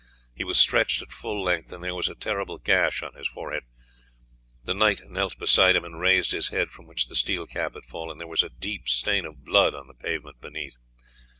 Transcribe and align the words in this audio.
He 0.33 0.43
was 0.43 0.57
stretched 0.57 1.03
at 1.03 1.11
full 1.11 1.43
length, 1.43 1.71
and 1.71 1.83
there 1.83 1.93
was 1.93 2.07
a 2.09 2.15
terrible 2.15 2.57
gash 2.57 3.03
on 3.03 3.13
his 3.13 3.27
forehead. 3.27 3.65
The 4.63 4.73
knight 4.73 5.07
knelt 5.07 5.37
beside 5.37 5.75
him 5.75 5.85
and 5.85 5.99
raised 5.99 6.31
his 6.31 6.47
head, 6.47 6.71
from 6.71 6.87
which 6.87 7.05
the 7.05 7.13
steel 7.15 7.45
cap 7.45 7.75
had 7.75 7.85
fallen; 7.85 8.17
there 8.17 8.25
was 8.25 8.41
a 8.41 8.49
deep 8.49 8.89
stain 8.89 9.25
of 9.27 9.45
blood 9.45 9.75
on 9.75 9.85
the 9.85 9.93
pavement 9.93 10.41
beneath. 10.41 10.77